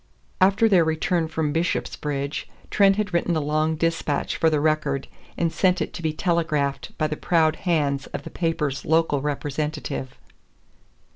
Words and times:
After 0.41 0.67
their 0.67 0.83
return 0.83 1.27
from 1.27 1.53
Bishopsbridge, 1.53 2.45
Trent 2.71 2.95
had 2.95 3.13
written 3.13 3.35
a 3.35 3.39
long 3.39 3.75
dispatch 3.75 4.35
for 4.35 4.49
the 4.49 4.59
Record, 4.59 5.07
and 5.37 5.53
sent 5.53 5.79
it 5.79 5.93
to 5.93 6.01
be 6.01 6.11
telegraphed 6.11 6.97
by 6.97 7.05
the 7.05 7.15
proud 7.15 7.57
hands 7.69 8.07
of 8.07 8.23
the 8.23 8.31
paper's 8.31 8.83
local 8.83 9.21
representative. 9.21 10.17